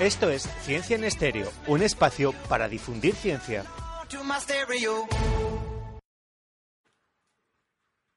Esto 0.00 0.30
es 0.30 0.48
Ciencia 0.62 0.94
en 0.94 1.02
Estéreo, 1.02 1.50
un 1.66 1.82
espacio 1.82 2.32
para 2.48 2.68
difundir 2.68 3.16
ciencia. 3.16 3.64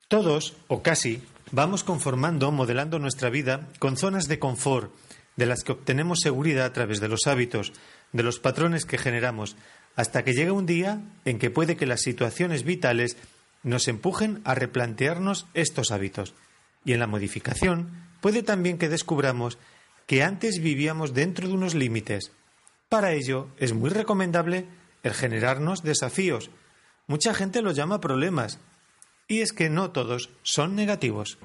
Todos, 0.08 0.56
o 0.68 0.84
casi, 0.84 1.24
vamos 1.52 1.84
conformando, 1.84 2.52
modelando 2.52 3.00
nuestra 3.00 3.32
vida 3.32 3.68
con 3.80 3.98
zonas 3.98 4.28
de 4.28 4.38
confort, 4.38 4.94
de 5.38 5.48
las 5.48 5.64
que 5.64 5.72
obtenemos 5.72 6.20
seguridad 6.22 6.66
a 6.68 6.74
través 6.74 7.00
de 7.00 7.08
los 7.08 7.26
hábitos, 7.26 7.74
de 8.12 8.22
los 8.22 8.40
patrones 8.40 8.86
que 8.86 9.00
generamos, 9.00 9.58
hasta 9.96 10.24
que 10.24 10.34
llega 10.34 10.54
un 10.54 10.68
día 10.68 11.02
en 11.26 11.40
que 11.40 11.50
puede 11.50 11.78
que 11.78 11.88
las 11.88 12.02
situaciones 12.02 12.64
vitales 12.64 13.18
nos 13.64 13.88
empujen 13.88 14.42
a 14.44 14.54
replantearnos 14.54 15.48
estos 15.56 15.90
hábitos. 15.90 16.36
Y 16.86 16.94
en 16.94 17.00
la 17.00 17.08
modificación 17.08 17.90
puede 18.22 18.44
también 18.44 18.78
que 18.78 18.88
descubramos 18.88 19.58
que 20.06 20.24
antes 20.24 20.62
vivíamos 20.62 21.14
dentro 21.14 21.48
de 21.48 21.54
unos 21.54 21.76
límites. 21.76 22.32
Para 22.90 23.14
ello 23.14 23.50
es 23.58 23.74
muy 23.74 23.90
recomendable 23.90 24.68
el 25.04 25.14
generarnos 25.14 25.84
desafíos. 25.84 26.50
Mucha 27.08 27.34
gente 27.34 27.62
lo 27.62 27.72
llama 27.72 28.02
problemas. 28.02 28.60
Y 29.28 29.42
es 29.42 29.54
que 29.54 29.70
no 29.70 29.92
todos 29.92 30.30
son 30.44 30.76
negativos. 30.76 31.38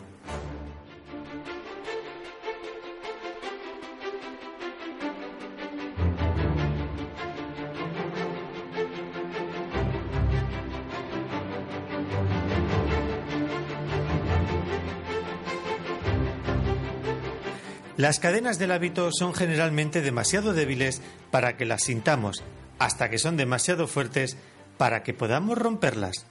Las 18.07 18.21
cadenas 18.21 18.61
del 18.61 18.71
hábito 18.71 19.11
son 19.11 19.35
generalmente 19.35 20.01
demasiado 20.01 20.53
débiles 20.53 21.03
para 21.33 21.57
que 21.57 21.65
las 21.65 21.83
sintamos, 21.83 22.45
hasta 22.79 23.11
que 23.11 23.19
son 23.19 23.37
demasiado 23.37 23.89
fuertes 23.89 24.37
para 24.79 25.03
que 25.03 25.13
podamos 25.13 25.59
romperlas. 25.59 26.25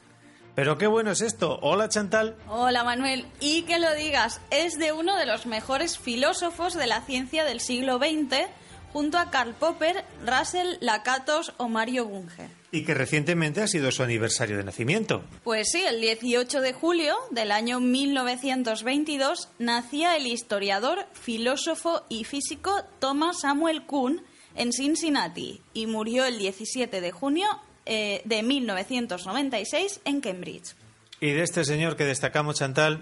Pero 0.55 0.77
qué 0.77 0.87
bueno 0.87 1.11
es 1.11 1.19
esto. 1.19 1.59
Hola 1.61 1.89
Chantal. 1.89 2.37
Hola 2.47 2.85
Manuel. 2.85 3.25
Y 3.41 3.63
que 3.63 3.77
lo 3.77 3.93
digas, 3.93 4.39
es 4.51 4.79
de 4.79 4.93
uno 4.93 5.17
de 5.17 5.25
los 5.25 5.47
mejores 5.47 5.97
filósofos 5.97 6.75
de 6.75 6.87
la 6.87 7.01
ciencia 7.01 7.43
del 7.43 7.59
siglo 7.59 7.97
XX, 7.97 8.47
junto 8.95 9.17
a 9.17 9.29
Karl 9.29 9.53
Popper, 9.55 10.05
Russell 10.25 10.77
Lakatos 10.79 11.51
o 11.57 11.67
Mario 11.67 12.05
Bunge. 12.05 12.47
Y 12.71 12.85
que 12.85 12.93
recientemente 12.93 13.61
ha 13.61 13.67
sido 13.67 13.91
su 13.91 14.03
aniversario 14.03 14.55
de 14.55 14.63
nacimiento. 14.63 15.21
Pues 15.43 15.67
sí, 15.69 15.83
el 15.85 15.99
18 15.99 16.61
de 16.61 16.71
julio 16.71 17.13
del 17.29 17.51
año 17.51 17.81
1922 17.81 19.49
nacía 19.59 20.15
el 20.15 20.27
historiador, 20.27 21.07
filósofo 21.11 22.05
y 22.07 22.23
físico 22.23 22.71
Thomas 22.99 23.41
Samuel 23.41 23.85
Kuhn 23.85 24.21
en 24.55 24.71
Cincinnati 24.71 25.59
y 25.73 25.87
murió 25.87 26.23
el 26.23 26.37
17 26.37 27.01
de 27.01 27.11
junio 27.11 27.47
eh, 27.85 28.21
de 28.23 28.43
1996 28.43 29.99
en 30.05 30.21
Cambridge. 30.21 30.73
Y 31.19 31.31
de 31.31 31.43
este 31.43 31.65
señor 31.65 31.97
que 31.97 32.05
destacamos, 32.05 32.55
Chantal. 32.55 33.01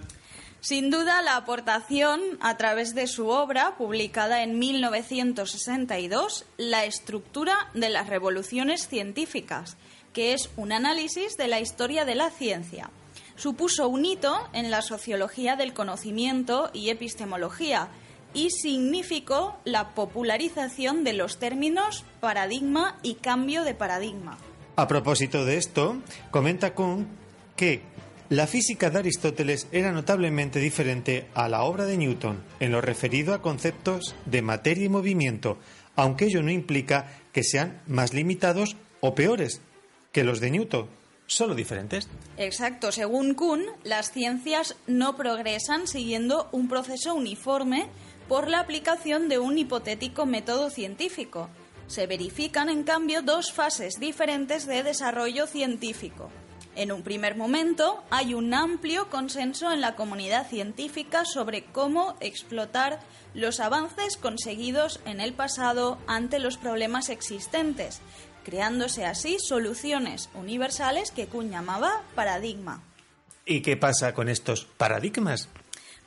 Sin 0.64 0.90
duda, 0.92 1.22
la 1.22 1.36
aportación 1.36 2.22
a 2.40 2.56
través 2.56 2.96
de 2.96 3.08
su 3.08 3.28
obra, 3.28 3.76
publicada 3.78 4.44
en 4.44 4.60
1962, 4.60 6.46
La 6.56 6.86
estructura 6.86 7.70
de 7.74 7.90
las 7.90 8.08
revoluciones 8.08 8.88
científicas, 8.88 9.76
que 10.14 10.32
es 10.32 10.50
un 10.56 10.72
análisis 10.72 11.36
de 11.36 11.50
la 11.50 11.60
historia 11.60 12.06
de 12.06 12.16
la 12.16 12.30
ciencia. 12.30 12.92
Supuso 13.36 13.90
un 13.90 14.06
hito 14.06 14.40
en 14.54 14.72
la 14.72 14.82
sociología 14.82 15.58
del 15.58 15.74
conocimiento 15.74 16.72
y 16.72 16.92
epistemología 16.92 17.90
y 18.34 18.52
significó 18.52 19.58
la 19.66 19.90
popularización 19.90 21.04
de 21.04 21.12
los 21.12 21.40
términos 21.40 22.06
paradigma 22.22 22.98
y 23.04 23.16
cambio 23.16 23.66
de 23.66 23.74
paradigma. 23.74 24.38
A 24.78 24.88
propósito 24.88 25.44
de 25.44 25.58
esto, 25.58 25.98
comenta 26.32 26.74
Kuhn 26.74 27.06
que 27.58 27.93
la 28.34 28.48
física 28.48 28.90
de 28.90 28.98
Aristóteles 28.98 29.68
era 29.72 29.92
notablemente 29.92 30.60
diferente 30.60 31.28
a 31.36 31.48
la 31.48 31.62
obra 31.62 31.86
de 31.86 31.98
Newton 31.98 32.44
en 32.60 32.72
lo 32.72 32.82
referido 32.82 33.36
a 33.36 33.44
conceptos 33.44 34.16
de 34.26 34.42
materia 34.42 34.86
y 34.86 34.90
movimiento, 34.90 35.60
aunque 35.96 36.26
ello 36.26 36.42
no 36.42 36.50
implica 36.50 37.12
que 37.32 37.44
sean 37.44 37.84
más 37.86 38.16
limitados 38.16 38.76
o 39.02 39.14
peores 39.14 39.62
que 40.12 40.24
los 40.24 40.40
de 40.40 40.50
Newton, 40.50 40.90
solo 41.28 41.54
diferentes. 41.54 42.10
Exacto, 42.38 42.92
según 42.92 43.36
Kuhn, 43.36 43.66
las 43.84 44.12
ciencias 44.12 44.78
no 44.88 45.16
progresan 45.16 45.86
siguiendo 45.86 46.50
un 46.52 46.68
proceso 46.68 47.14
uniforme 47.14 47.86
por 48.28 48.50
la 48.50 48.62
aplicación 48.62 49.30
de 49.30 49.38
un 49.38 49.60
hipotético 49.60 50.26
método 50.26 50.72
científico. 50.72 51.50
Se 51.86 52.08
verifican, 52.08 52.70
en 52.70 52.82
cambio, 52.82 53.22
dos 53.22 53.52
fases 53.52 54.00
diferentes 54.00 54.66
de 54.66 54.82
desarrollo 54.82 55.46
científico. 55.46 56.32
En 56.76 56.92
un 56.92 57.04
primer 57.04 57.36
momento 57.36 58.04
hay 58.10 58.34
un 58.34 58.54
amplio 58.54 59.10
consenso 59.10 59.72
en 59.72 59.80
la 59.80 59.96
comunidad 59.96 60.48
científica 60.48 61.24
sobre 61.24 61.66
cómo 61.66 62.16
explotar 62.20 63.00
los 63.36 63.60
avances 63.60 64.18
conseguidos 64.18 65.00
en 65.06 65.22
el 65.22 65.34
pasado 65.34 66.00
ante 66.08 66.40
los 66.40 66.58
problemas 66.58 67.10
existentes, 67.10 68.02
creándose 68.44 69.06
así 69.06 69.38
soluciones 69.40 70.30
universales 70.34 71.12
que 71.12 71.28
Kuhn 71.28 71.52
llamaba 71.52 72.02
paradigma. 72.16 72.82
¿Y 73.46 73.62
qué 73.62 73.78
pasa 73.78 74.14
con 74.14 74.28
estos 74.28 74.66
paradigmas? 74.66 75.50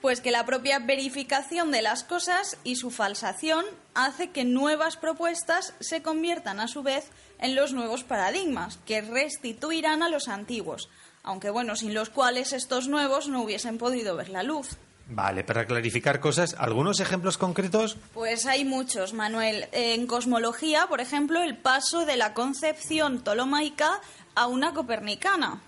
Pues 0.01 0.21
que 0.21 0.31
la 0.31 0.47
propia 0.47 0.79
verificación 0.81 1.71
de 1.71 1.83
las 1.83 2.03
cosas 2.03 2.59
y 2.65 2.77
su 2.77 2.91
falsación 2.91 3.65
hace 3.95 4.31
que 4.31 4.45
nuevas 4.45 4.97
propuestas 4.97 5.75
se 5.81 6.03
conviertan 6.03 6.61
a 6.61 6.69
su 6.69 6.83
vez 6.83 7.05
en 7.05 7.11
los 7.39 7.73
nuevos 7.73 8.05
paradigmas, 8.05 8.79
que 8.87 9.03
restituirán 9.03 10.03
a 10.03 10.09
los 10.09 10.29
antiguos, 10.29 10.89
aunque 11.23 11.51
bueno, 11.51 11.77
sin 11.77 11.95
los 11.95 12.11
cuales 12.11 12.53
estos 12.53 12.89
nuevos 12.89 13.29
no 13.29 13.43
hubiesen 13.43 13.79
podido 13.79 14.17
ver 14.17 14.29
la 14.29 14.43
luz. 14.43 14.77
Vale, 15.09 15.45
para 15.45 15.67
clarificar 15.67 16.19
cosas, 16.19 16.57
¿algunos 16.59 16.99
ejemplos 16.99 17.39
concretos? 17.39 17.97
Pues 18.13 18.45
hay 18.47 18.65
muchos, 18.65 19.13
Manuel. 19.13 19.69
En 19.71 20.09
cosmología, 20.09 20.89
por 20.89 21.01
ejemplo, 21.01 21.43
el 21.43 21.57
paso 21.57 22.05
de 22.05 22.17
la 22.17 22.35
concepción 22.35 23.23
tolomaica 23.23 24.01
a 24.35 24.49
una 24.49 24.75
copernicana. 24.75 25.61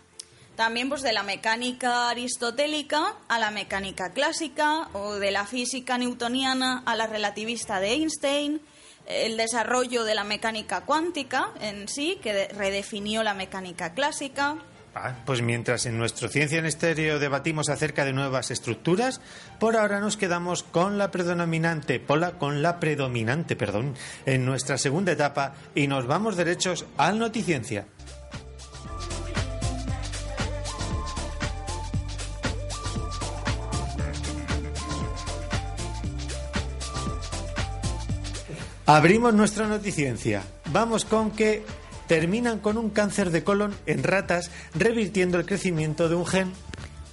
También 0.57 0.89
pues 0.89 1.03
de 1.03 1.12
la 1.12 1.23
mecánica 1.23 2.11
aristotélica 2.11 3.15
a 3.28 3.39
la 3.39 3.53
mecánica 3.53 4.12
clásica 4.12 4.89
o 4.93 5.15
de 5.15 5.31
la 5.31 5.47
física 5.47 5.99
newtoniana 5.99 6.83
a 6.84 6.97
la 6.97 7.07
relativista 7.07 7.78
de 7.78 7.93
Einstein, 7.93 8.61
el 9.09 9.37
desarrollo 9.37 10.05
de 10.05 10.15
la 10.15 10.25
mecánica 10.25 10.83
cuántica 10.83 11.51
en 11.61 11.89
sí, 11.89 12.19
que 12.23 12.49
redefinió 12.49 13.23
la 13.23 13.35
mecánica 13.35 13.95
clásica. 13.95 14.57
Ah, 14.95 15.15
pues 15.25 15.43
mientras 15.43 15.87
en 15.87 15.97
nuestro 15.97 16.29
Ciencia 16.29 16.59
en 16.59 16.67
Estéreo 16.67 17.19
debatimos 17.19 17.69
acerca 17.69 18.05
de 18.05 18.13
nuevas 18.13 18.51
estructuras, 18.51 19.21
por 19.61 19.77
ahora 19.77 20.01
nos 20.01 20.17
quedamos 20.17 20.63
con 20.63 20.99
la 20.99 21.11
predominante, 21.11 22.01
pola, 22.01 22.33
con 22.33 22.63
la 22.63 22.81
predominante, 22.81 23.55
perdón, 23.55 23.95
en 24.27 24.45
nuestra 24.45 24.77
segunda 24.77 25.13
etapa 25.13 25.55
y 25.75 25.87
nos 25.87 26.07
vamos 26.07 26.37
derechos 26.37 26.85
al 26.97 27.19
noticiencia. 27.19 27.87
Abrimos 38.88 39.34
nuestra 39.34 39.66
noticiencia. 39.66 40.43
Vamos 40.72 41.04
con 41.04 41.31
que 41.31 41.62
terminan 42.06 42.59
con 42.59 42.78
un 42.78 42.88
cáncer 42.88 43.31
de 43.31 43.44
colon 43.44 43.76
en 43.84 44.03
ratas, 44.03 44.50
revirtiendo 44.75 45.37
el 45.38 45.44
crecimiento 45.44 46.09
de 46.09 46.15
un 46.15 46.25
gen. 46.25 46.54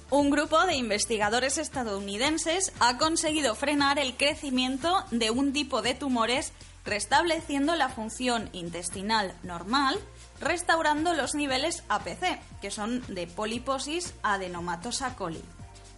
Un 0.08 0.30
grupo 0.30 0.64
de 0.64 0.74
investigadores 0.74 1.58
estadounidenses 1.58 2.72
ha 2.80 2.96
conseguido 2.96 3.54
frenar 3.54 3.98
el 3.98 4.16
crecimiento 4.16 5.04
de 5.10 5.30
un 5.30 5.52
tipo 5.52 5.82
de 5.82 5.92
tumores 5.92 6.54
restableciendo 6.86 7.76
la 7.76 7.90
función 7.90 8.48
intestinal 8.54 9.34
normal, 9.42 9.98
restaurando 10.40 11.12
los 11.12 11.34
niveles 11.34 11.82
APC, 11.90 12.40
que 12.62 12.70
son 12.70 13.02
de 13.08 13.26
poliposis 13.26 14.14
adenomatosa 14.22 15.14
coli. 15.14 15.42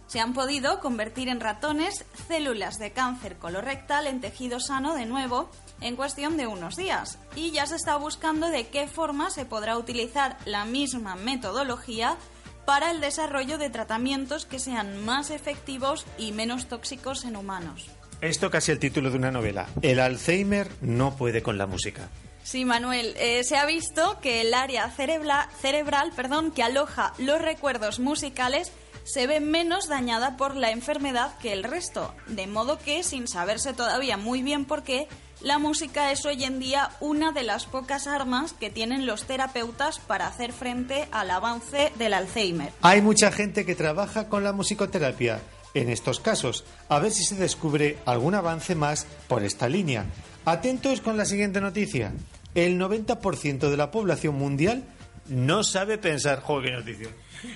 Se 0.09 0.19
han 0.19 0.33
podido 0.33 0.79
convertir 0.79 1.29
en 1.29 1.39
ratones 1.39 2.03
células 2.27 2.79
de 2.79 2.91
cáncer 2.91 3.37
colorectal 3.37 4.07
en 4.07 4.21
tejido 4.21 4.59
sano 4.59 4.95
de 4.95 5.05
nuevo 5.05 5.51
en 5.81 5.95
cuestión 5.95 6.35
de 6.35 6.47
unos 6.47 6.75
días 6.75 7.19
y 7.35 7.51
ya 7.51 7.67
se 7.67 7.75
está 7.75 7.95
buscando 7.95 8.49
de 8.49 8.69
qué 8.69 8.87
forma 8.87 9.29
se 9.29 9.45
podrá 9.45 9.77
utilizar 9.77 10.39
la 10.45 10.65
misma 10.65 11.15
metodología 11.15 12.17
para 12.65 12.89
el 12.89 13.01
desarrollo 13.01 13.59
de 13.59 13.69
tratamientos 13.69 14.47
que 14.47 14.57
sean 14.57 15.05
más 15.05 15.29
efectivos 15.29 16.07
y 16.17 16.31
menos 16.31 16.65
tóxicos 16.67 17.23
en 17.23 17.35
humanos. 17.35 17.85
Esto 18.19 18.49
casi 18.49 18.71
el 18.71 18.79
título 18.79 19.11
de 19.11 19.17
una 19.17 19.29
novela. 19.29 19.67
El 19.83 19.99
Alzheimer 19.99 20.71
no 20.81 21.15
puede 21.15 21.43
con 21.43 21.59
la 21.59 21.67
música. 21.67 22.09
Sí, 22.49 22.65
Manuel, 22.65 23.13
eh, 23.19 23.43
se 23.43 23.57
ha 23.57 23.65
visto 23.67 24.17
que 24.23 24.41
el 24.41 24.55
área 24.55 24.89
cerebral 24.89 26.11
perdón, 26.15 26.49
que 26.49 26.63
aloja 26.63 27.13
los 27.19 27.39
recuerdos 27.39 27.99
musicales 27.99 28.71
se 29.03 29.27
ve 29.27 29.39
menos 29.39 29.87
dañada 29.87 30.35
por 30.35 30.55
la 30.55 30.71
enfermedad 30.71 31.37
que 31.37 31.53
el 31.53 31.63
resto, 31.63 32.11
de 32.25 32.47
modo 32.47 32.79
que, 32.79 33.03
sin 33.03 33.27
saberse 33.27 33.73
todavía 33.73 34.17
muy 34.17 34.41
bien 34.41 34.65
por 34.65 34.81
qué, 34.81 35.07
la 35.41 35.59
música 35.59 36.11
es 36.11 36.25
hoy 36.25 36.43
en 36.43 36.57
día 36.57 36.89
una 37.01 37.33
de 37.33 37.43
las 37.43 37.67
pocas 37.67 38.07
armas 38.07 38.53
que 38.53 38.71
tienen 38.71 39.05
los 39.05 39.25
terapeutas 39.25 39.99
para 39.99 40.25
hacer 40.25 40.51
frente 40.51 41.07
al 41.11 41.29
avance 41.29 41.91
del 41.99 42.15
Alzheimer. 42.15 42.73
Hay 42.81 43.03
mucha 43.03 43.31
gente 43.31 43.63
que 43.63 43.75
trabaja 43.75 44.27
con 44.27 44.43
la 44.43 44.53
musicoterapia 44.53 45.39
en 45.75 45.91
estos 45.91 46.19
casos, 46.19 46.65
a 46.87 46.97
ver 46.97 47.11
si 47.11 47.23
se 47.25 47.35
descubre 47.35 47.99
algún 48.07 48.33
avance 48.33 48.73
más 48.73 49.05
por 49.27 49.43
esta 49.43 49.69
línea. 49.69 50.07
Atentos 50.45 51.01
con 51.01 51.15
la 51.15 51.25
siguiente 51.25 51.61
noticia. 51.61 52.11
El 52.55 52.79
90% 52.79 53.69
de 53.69 53.77
la 53.77 53.91
población 53.91 54.35
mundial 54.35 54.83
no 55.27 55.63
sabe 55.63 55.97
pensar. 55.97 56.41
Joder, 56.41 56.71
qué 56.71 56.77
noticia. 56.77 57.09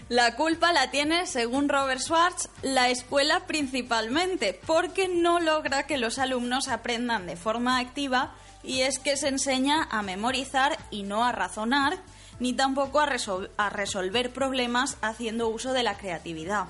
La 0.10 0.36
culpa 0.36 0.72
la 0.72 0.92
tiene, 0.92 1.28
según 1.28 1.68
Robert 1.68 2.00
Schwartz, 2.00 2.50
la 2.62 2.90
escuela 2.90 3.45
principalmente, 3.48 4.57
porque 4.66 5.07
no 5.10 5.40
logra 5.40 5.86
que 5.88 5.98
los 5.98 6.19
alumnos 6.19 6.68
aprendan 6.68 7.28
de 7.28 7.36
forma 7.36 7.80
activa 7.80 8.34
y 8.63 8.81
es 8.81 9.00
que 9.00 9.18
se 9.18 9.28
enseña 9.28 9.84
a 9.92 10.01
memorizar 10.01 10.78
y 10.90 11.04
no 11.04 11.25
a 11.25 11.34
razonar, 11.34 11.98
ni 12.39 12.54
tampoco 12.54 13.01
a, 13.01 13.10
a 13.57 13.69
resolver 13.69 14.31
problemas 14.31 14.98
haciendo 15.01 15.50
uso 15.50 15.74
de 15.74 15.84
la 15.84 15.98
creatividad. 15.98 16.66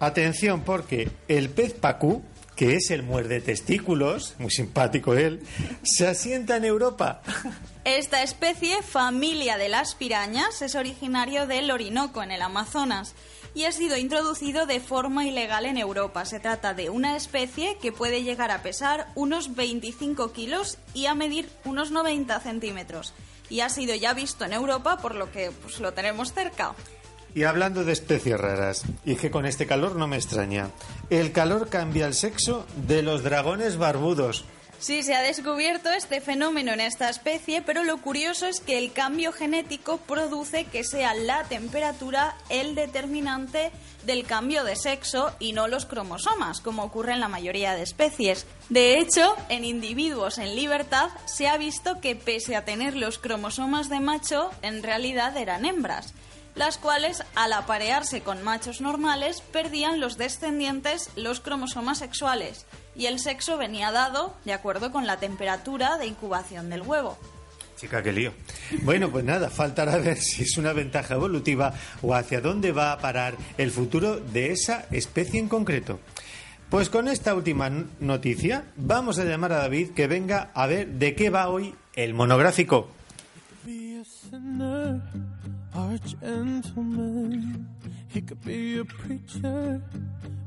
Atención, 0.00 0.62
porque 0.62 1.10
el 1.26 1.48
pez 1.48 1.72
pacú, 1.72 2.22
que 2.58 2.74
es 2.74 2.90
el 2.90 3.04
muerde 3.04 3.40
testículos, 3.40 4.34
muy 4.38 4.50
simpático 4.50 5.14
él, 5.14 5.40
se 5.84 6.08
asienta 6.08 6.56
en 6.56 6.64
Europa. 6.64 7.22
Esta 7.84 8.24
especie, 8.24 8.82
familia 8.82 9.56
de 9.56 9.68
las 9.68 9.94
pirañas, 9.94 10.60
es 10.60 10.74
originario 10.74 11.46
del 11.46 11.70
Orinoco, 11.70 12.20
en 12.20 12.32
el 12.32 12.42
Amazonas, 12.42 13.14
y 13.54 13.62
ha 13.66 13.70
sido 13.70 13.96
introducido 13.96 14.66
de 14.66 14.80
forma 14.80 15.24
ilegal 15.24 15.66
en 15.66 15.78
Europa. 15.78 16.24
Se 16.24 16.40
trata 16.40 16.74
de 16.74 16.90
una 16.90 17.14
especie 17.14 17.78
que 17.80 17.92
puede 17.92 18.24
llegar 18.24 18.50
a 18.50 18.60
pesar 18.60 19.06
unos 19.14 19.54
25 19.54 20.32
kilos 20.32 20.78
y 20.94 21.06
a 21.06 21.14
medir 21.14 21.48
unos 21.64 21.92
90 21.92 22.40
centímetros. 22.40 23.14
Y 23.50 23.60
ha 23.60 23.68
sido 23.68 23.94
ya 23.94 24.14
visto 24.14 24.44
en 24.44 24.52
Europa, 24.52 24.98
por 24.98 25.14
lo 25.14 25.30
que 25.30 25.52
pues, 25.62 25.78
lo 25.78 25.94
tenemos 25.94 26.32
cerca. 26.32 26.74
Y 27.34 27.44
hablando 27.44 27.84
de 27.84 27.92
especies 27.92 28.38
raras, 28.38 28.84
y 29.04 29.16
que 29.16 29.30
con 29.30 29.46
este 29.46 29.66
calor 29.66 29.96
no 29.96 30.06
me 30.06 30.16
extraña, 30.16 30.70
el 31.10 31.32
calor 31.32 31.68
cambia 31.68 32.06
el 32.06 32.14
sexo 32.14 32.66
de 32.86 33.02
los 33.02 33.22
dragones 33.22 33.76
barbudos. 33.76 34.44
Sí, 34.80 35.02
se 35.02 35.16
ha 35.16 35.22
descubierto 35.22 35.90
este 35.90 36.20
fenómeno 36.20 36.72
en 36.72 36.80
esta 36.80 37.10
especie, 37.10 37.62
pero 37.62 37.82
lo 37.82 38.00
curioso 38.00 38.46
es 38.46 38.60
que 38.60 38.78
el 38.78 38.92
cambio 38.92 39.32
genético 39.32 39.96
produce 39.96 40.66
que 40.66 40.84
sea 40.84 41.14
la 41.14 41.42
temperatura 41.44 42.36
el 42.48 42.76
determinante 42.76 43.72
del 44.06 44.24
cambio 44.24 44.62
de 44.62 44.76
sexo 44.76 45.32
y 45.40 45.52
no 45.52 45.66
los 45.66 45.84
cromosomas, 45.84 46.60
como 46.60 46.84
ocurre 46.84 47.12
en 47.12 47.20
la 47.20 47.26
mayoría 47.26 47.74
de 47.74 47.82
especies. 47.82 48.46
De 48.68 49.00
hecho, 49.00 49.34
en 49.48 49.64
individuos 49.64 50.38
en 50.38 50.54
libertad 50.54 51.10
se 51.24 51.48
ha 51.48 51.56
visto 51.56 52.00
que 52.00 52.14
pese 52.14 52.54
a 52.54 52.64
tener 52.64 52.94
los 52.94 53.18
cromosomas 53.18 53.88
de 53.88 53.98
macho, 53.98 54.52
en 54.62 54.84
realidad 54.84 55.36
eran 55.36 55.64
hembras 55.64 56.14
las 56.58 56.76
cuales, 56.76 57.22
al 57.36 57.52
aparearse 57.52 58.20
con 58.20 58.42
machos 58.42 58.80
normales, 58.80 59.40
perdían 59.52 60.00
los 60.00 60.18
descendientes 60.18 61.10
los 61.14 61.40
cromosomas 61.40 61.98
sexuales 61.98 62.66
y 62.96 63.06
el 63.06 63.20
sexo 63.20 63.56
venía 63.56 63.92
dado 63.92 64.34
de 64.44 64.52
acuerdo 64.52 64.90
con 64.90 65.06
la 65.06 65.18
temperatura 65.18 65.98
de 65.98 66.06
incubación 66.06 66.68
del 66.68 66.82
huevo. 66.82 67.16
Chica, 67.76 68.02
qué 68.02 68.12
lío. 68.12 68.32
Bueno, 68.82 69.08
pues 69.08 69.24
nada, 69.24 69.50
faltará 69.50 69.98
ver 69.98 70.16
si 70.16 70.42
es 70.42 70.58
una 70.58 70.72
ventaja 70.72 71.14
evolutiva 71.14 71.72
o 72.02 72.12
hacia 72.12 72.40
dónde 72.40 72.72
va 72.72 72.90
a 72.90 72.98
parar 72.98 73.36
el 73.56 73.70
futuro 73.70 74.18
de 74.18 74.50
esa 74.50 74.86
especie 74.90 75.38
en 75.38 75.48
concreto. 75.48 76.00
Pues 76.70 76.90
con 76.90 77.06
esta 77.06 77.36
última 77.36 77.70
noticia 78.00 78.64
vamos 78.74 79.20
a 79.20 79.24
llamar 79.24 79.52
a 79.52 79.58
David 79.58 79.90
que 79.90 80.08
venga 80.08 80.50
a 80.54 80.66
ver 80.66 80.88
de 80.88 81.14
qué 81.14 81.30
va 81.30 81.48
hoy 81.48 81.72
el 81.94 82.14
monográfico. 82.14 82.90
A 85.78 85.98
gentleman. 85.98 87.66
He 88.08 88.20
could 88.20 88.42
be 88.44 88.78
a 88.78 88.84
preacher 88.84 89.80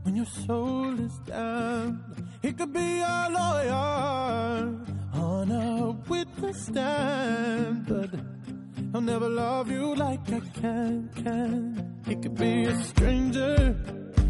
when 0.03 0.15
your 0.15 0.25
soul 0.25 0.99
is 0.99 1.17
down. 1.19 2.03
He 2.41 2.51
could 2.51 2.73
be 2.73 2.99
a 2.99 3.29
lawyer 3.39 4.75
on 5.13 5.51
a 5.51 5.91
witness 6.09 6.65
stand, 6.65 7.85
but 7.87 8.09
I'll 8.93 9.07
never 9.13 9.29
love 9.29 9.71
you 9.71 9.95
like 9.95 10.25
I 10.31 10.41
can. 10.59 11.09
Can 11.23 12.01
he 12.05 12.15
could 12.15 12.35
be 12.35 12.65
a 12.65 12.83
stranger? 12.83 13.75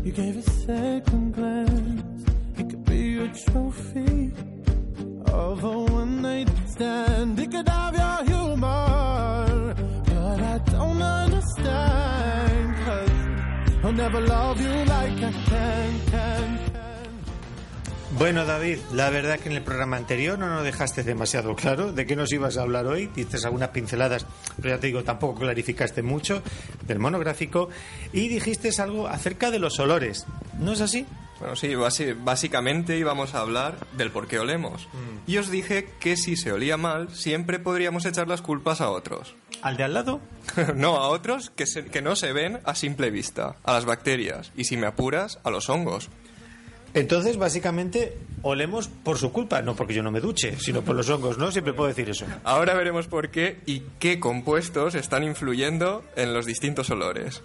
You 0.04 0.12
gave 0.12 0.38
a 0.38 0.48
second 0.68 1.34
glance. 1.34 2.26
He 2.58 2.64
could 2.64 2.86
be 2.86 3.18
a 3.18 3.28
trophy 3.28 4.32
of 5.28 5.64
a 5.64 5.78
one 6.00 6.22
night 6.22 6.50
stand. 6.68 7.40
He 7.40 7.48
could 7.48 7.68
have 7.68 8.01
Bueno, 18.18 18.46
David, 18.46 18.78
la 18.94 19.10
verdad 19.10 19.40
que 19.40 19.50
en 19.50 19.56
el 19.56 19.64
programa 19.64 19.98
anterior 19.98 20.38
no 20.38 20.48
nos 20.48 20.64
dejaste 20.64 21.04
demasiado 21.04 21.56
claro 21.56 21.92
de 21.92 22.06
qué 22.06 22.16
nos 22.16 22.32
ibas 22.32 22.58
a 22.58 22.62
hablar 22.62 22.86
hoy. 22.86 23.10
Diste 23.16 23.38
algunas 23.44 23.70
pinceladas, 23.70 24.26
pero 24.58 24.76
ya 24.76 24.80
te 24.80 24.88
digo, 24.88 25.04
tampoco 25.04 25.40
clarificaste 25.40 26.04
mucho 26.04 26.44
del 26.86 27.00
monográfico. 27.00 27.70
Y 28.12 28.28
dijiste 28.28 28.70
algo 28.80 29.08
acerca 29.08 29.50
de 29.50 29.60
los 29.60 29.80
olores. 29.80 30.26
¿No 30.60 30.74
es 30.74 30.82
así? 30.82 31.06
Bueno, 31.42 31.56
sí, 31.56 31.74
básicamente 32.24 33.00
íbamos 33.00 33.34
a 33.34 33.40
hablar 33.40 33.88
del 33.98 34.12
por 34.12 34.28
qué 34.28 34.38
olemos. 34.38 34.88
Mm. 34.94 35.32
Y 35.32 35.38
os 35.38 35.50
dije 35.50 35.90
que 36.00 36.16
si 36.16 36.36
se 36.38 36.52
olía 36.52 36.78
mal, 36.78 37.10
siempre 37.16 37.58
podríamos 37.58 38.06
echar 38.06 38.28
las 38.28 38.44
culpas 38.44 38.80
a 38.80 38.92
otros. 38.92 39.34
¿Al 39.64 39.76
de 39.76 39.84
al 39.86 39.96
lado? 39.96 40.22
no, 40.76 40.98
a 40.98 41.08
otros 41.08 41.50
que, 41.50 41.66
que 41.66 42.04
no 42.04 42.16
se 42.16 42.32
ven 42.32 42.60
a 42.64 42.76
simple 42.76 43.10
vista, 43.10 43.56
a 43.64 43.74
las 43.74 43.86
bacterias, 43.86 44.52
y 44.56 44.66
si 44.66 44.78
me 44.78 44.86
apuras, 44.86 45.40
a 45.44 45.50
los 45.50 45.68
hongos. 45.68 46.10
Entonces, 46.94 47.38
básicamente, 47.38 48.18
olemos 48.42 48.88
por 48.88 49.18
su 49.18 49.32
culpa, 49.32 49.62
no 49.62 49.76
porque 49.76 49.94
yo 49.94 50.04
no 50.04 50.12
me 50.12 50.20
duche, 50.20 50.58
sino 50.60 50.82
por 50.82 50.96
los 50.96 51.10
hongos, 51.10 51.38
¿no? 51.38 51.52
Siempre 51.52 51.74
puedo 51.74 51.88
decir 51.88 52.10
eso. 52.10 52.26
Ahora 52.44 52.74
veremos 52.74 53.08
por 53.08 53.30
qué 53.30 53.60
y 53.66 53.84
qué 54.00 54.20
compuestos 54.20 54.96
están 54.96 55.24
influyendo 55.24 56.04
en 56.16 56.34
los 56.34 56.46
distintos 56.46 56.90
olores. 56.90 57.42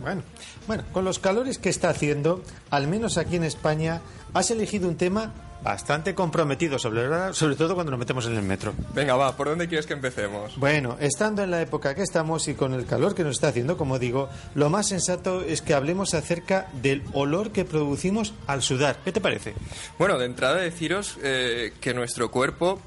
Bueno, 0.00 0.22
bueno, 0.66 0.84
con 0.92 1.04
los 1.04 1.18
calores 1.18 1.58
que 1.58 1.68
está 1.68 1.90
haciendo, 1.90 2.42
al 2.70 2.86
menos 2.88 3.18
aquí 3.18 3.36
en 3.36 3.44
España, 3.44 4.00
has 4.32 4.50
elegido 4.50 4.88
un 4.88 4.96
tema 4.96 5.32
bastante 5.62 6.14
comprometido, 6.14 6.78
sobre, 6.78 7.32
sobre 7.34 7.56
todo 7.56 7.74
cuando 7.74 7.90
nos 7.90 7.98
metemos 8.00 8.26
en 8.26 8.36
el 8.36 8.42
metro. 8.42 8.72
Venga, 8.94 9.16
va, 9.16 9.36
¿por 9.36 9.48
dónde 9.48 9.68
quieres 9.68 9.86
que 9.86 9.92
empecemos? 9.92 10.56
Bueno, 10.56 10.96
estando 11.00 11.42
en 11.42 11.50
la 11.50 11.60
época 11.60 11.94
que 11.94 12.02
estamos 12.02 12.48
y 12.48 12.54
con 12.54 12.74
el 12.74 12.86
calor 12.86 13.14
que 13.14 13.24
nos 13.24 13.36
está 13.36 13.48
haciendo, 13.48 13.76
como 13.76 13.98
digo, 13.98 14.28
lo 14.54 14.70
más 14.70 14.88
sensato 14.88 15.42
es 15.42 15.62
que 15.62 15.74
hablemos 15.74 16.14
acerca 16.14 16.68
del 16.82 17.02
olor 17.12 17.52
que 17.52 17.64
producimos 17.64 18.34
al 18.46 18.62
sudar. 18.62 18.98
¿Qué 19.04 19.12
te 19.12 19.20
parece? 19.20 19.54
Bueno, 19.98 20.18
de 20.18 20.26
entrada 20.26 20.56
deciros 20.56 21.18
eh, 21.22 21.72
que 21.80 21.94
nuestro 21.94 22.30
cuerpo 22.30 22.80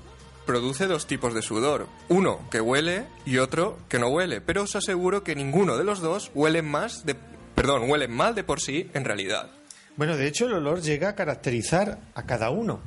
produce 0.46 0.88
dos 0.88 1.08
tipos 1.08 1.34
de 1.34 1.42
sudor. 1.42 1.88
Uno 2.10 2.40
que 2.52 2.62
huele 2.62 3.06
y 3.26 3.38
otro 3.38 3.78
que 3.88 4.00
no 4.00 4.10
huele. 4.10 4.42
Pero 4.42 4.64
os 4.64 4.76
aseguro 4.76 5.24
que 5.24 5.36
ninguno 5.36 5.78
de 5.78 5.84
los 5.84 6.02
dos 6.02 6.32
huele 6.34 6.62
más 6.62 7.06
de... 7.06 7.16
Perdón, 7.56 7.90
huele 7.90 8.08
mal 8.08 8.36
de 8.36 8.44
por 8.44 8.60
sí 8.60 8.90
en 8.94 9.06
realidad. 9.06 9.52
Bueno, 9.96 10.18
de 10.18 10.28
hecho 10.28 10.48
el 10.48 10.54
olor 10.54 10.82
llega 10.82 11.10
a 11.10 11.16
caracterizar 11.16 12.00
a 12.16 12.24
cada 12.24 12.50
uno. 12.50 12.82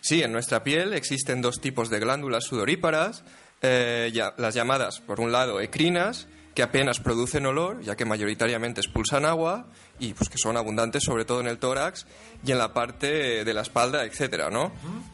Sí, 0.00 0.22
en 0.22 0.32
nuestra 0.32 0.62
piel 0.62 0.92
existen 0.92 1.42
dos 1.42 1.60
tipos 1.60 1.90
de 1.90 1.98
glándulas 2.00 2.44
sudoríparas, 2.44 3.24
eh, 3.62 4.12
las 4.36 4.54
llamadas, 4.54 5.00
por 5.00 5.20
un 5.20 5.32
lado, 5.32 5.60
ecrinas, 5.60 6.28
que 6.54 6.62
apenas 6.64 6.98
producen 6.98 7.46
olor, 7.46 7.82
ya 7.82 7.94
que 7.94 8.04
mayoritariamente 8.04 8.80
expulsan 8.80 9.24
agua, 9.24 9.66
y 10.00 10.14
pues 10.14 10.28
que 10.28 10.38
son 10.38 10.56
abundantes 10.56 11.04
sobre 11.04 11.24
todo 11.24 11.40
en 11.40 11.46
el 11.46 11.58
tórax 11.58 12.06
y 12.44 12.50
en 12.50 12.58
la 12.58 12.74
parte 12.74 13.44
de 13.44 13.54
la 13.54 13.62
espalda, 13.62 14.04
etcétera, 14.04 14.50
¿no? 14.50 14.72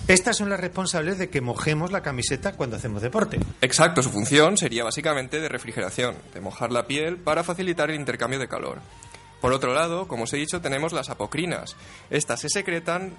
Estas 0.08 0.38
son 0.38 0.48
las 0.48 0.58
responsables 0.58 1.18
de 1.18 1.28
que 1.28 1.42
mojemos 1.42 1.92
la 1.92 2.00
camiseta 2.00 2.52
cuando 2.52 2.76
hacemos 2.76 3.02
deporte. 3.02 3.38
Exacto, 3.60 4.02
su 4.02 4.10
función 4.10 4.56
sería 4.56 4.84
básicamente 4.84 5.38
de 5.38 5.50
refrigeración, 5.50 6.14
de 6.32 6.40
mojar 6.40 6.72
la 6.72 6.86
piel 6.86 7.18
para 7.18 7.44
facilitar 7.44 7.90
el 7.90 7.96
intercambio 7.96 8.38
de 8.38 8.48
calor. 8.48 8.80
Por 9.44 9.52
otro 9.52 9.74
lado, 9.74 10.08
como 10.08 10.24
os 10.24 10.32
he 10.32 10.38
dicho, 10.38 10.62
tenemos 10.62 10.94
las 10.94 11.10
apocrinas. 11.10 11.76
Estas 12.08 12.40
se 12.40 12.48
secretan 12.48 13.12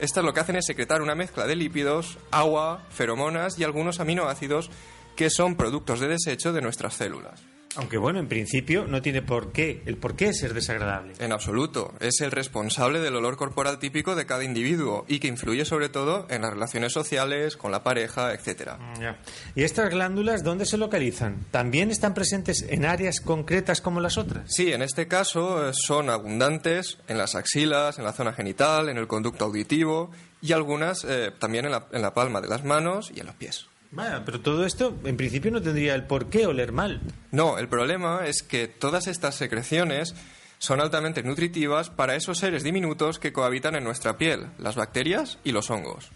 estas 0.00 0.22
lo 0.22 0.34
que 0.34 0.40
hacen 0.40 0.56
es 0.56 0.66
secretar 0.66 1.00
una 1.00 1.14
mezcla 1.14 1.46
de 1.46 1.56
lípidos, 1.56 2.18
agua, 2.30 2.84
feromonas 2.90 3.58
y 3.58 3.64
algunos 3.64 3.98
aminoácidos 3.98 4.70
que 5.16 5.30
son 5.30 5.56
productos 5.56 5.98
de 6.00 6.08
desecho 6.08 6.52
de 6.52 6.60
nuestras 6.60 6.92
células. 6.92 7.51
Aunque 7.76 7.96
bueno, 7.96 8.18
en 8.18 8.28
principio 8.28 8.86
no 8.86 9.00
tiene 9.00 9.22
por 9.22 9.52
qué, 9.52 9.82
el 9.86 9.96
por 9.96 10.14
qué 10.14 10.32
ser 10.34 10.52
desagradable. 10.54 11.14
En 11.18 11.32
absoluto. 11.32 11.94
Es 12.00 12.20
el 12.20 12.30
responsable 12.30 13.00
del 13.00 13.16
olor 13.16 13.36
corporal 13.36 13.78
típico 13.78 14.14
de 14.14 14.26
cada 14.26 14.44
individuo 14.44 15.04
y 15.08 15.20
que 15.20 15.28
influye 15.28 15.64
sobre 15.64 15.88
todo 15.88 16.26
en 16.28 16.42
las 16.42 16.52
relaciones 16.52 16.92
sociales, 16.92 17.56
con 17.56 17.72
la 17.72 17.82
pareja, 17.82 18.32
etcétera. 18.34 18.78
Ya. 19.00 19.18
¿Y 19.54 19.62
estas 19.62 19.90
glándulas 19.90 20.42
dónde 20.42 20.66
se 20.66 20.76
localizan? 20.76 21.46
¿También 21.50 21.90
están 21.90 22.14
presentes 22.14 22.62
en 22.68 22.84
áreas 22.84 23.20
concretas 23.20 23.80
como 23.80 24.00
las 24.00 24.18
otras? 24.18 24.44
Sí, 24.48 24.72
en 24.72 24.82
este 24.82 25.08
caso 25.08 25.68
eh, 25.68 25.72
son 25.74 26.10
abundantes 26.10 26.98
en 27.08 27.18
las 27.18 27.34
axilas, 27.34 27.98
en 27.98 28.04
la 28.04 28.12
zona 28.12 28.32
genital, 28.32 28.88
en 28.88 28.98
el 28.98 29.06
conducto 29.06 29.46
auditivo 29.46 30.10
y 30.42 30.52
algunas 30.52 31.04
eh, 31.04 31.30
también 31.38 31.64
en 31.64 31.72
la, 31.72 31.86
en 31.92 32.02
la 32.02 32.12
palma 32.12 32.40
de 32.40 32.48
las 32.48 32.64
manos 32.64 33.10
y 33.14 33.20
en 33.20 33.26
los 33.26 33.34
pies. 33.36 33.66
Vaya, 33.92 34.24
pero 34.24 34.40
todo 34.40 34.64
esto 34.64 34.98
en 35.04 35.18
principio 35.18 35.50
no 35.50 35.60
tendría 35.60 35.94
el 35.94 36.06
por 36.06 36.30
qué 36.30 36.46
oler 36.46 36.72
mal. 36.72 37.00
No, 37.30 37.58
el 37.58 37.68
problema 37.68 38.26
es 38.26 38.42
que 38.42 38.66
todas 38.66 39.06
estas 39.06 39.34
secreciones 39.34 40.14
son 40.58 40.80
altamente 40.80 41.22
nutritivas 41.22 41.90
para 41.90 42.16
esos 42.16 42.38
seres 42.38 42.62
diminutos 42.62 43.18
que 43.18 43.32
cohabitan 43.32 43.74
en 43.74 43.84
nuestra 43.84 44.16
piel, 44.16 44.46
las 44.58 44.76
bacterias 44.76 45.38
y 45.44 45.52
los 45.52 45.70
hongos. 45.70 46.10